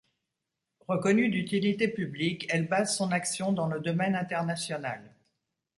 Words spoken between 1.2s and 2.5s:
d’utilité publique,